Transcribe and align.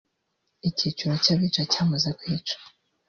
Icyiciro 0.69 1.13
cy’abica 1.23 1.61
cyamaze 1.71 2.09
kwica 2.19 2.55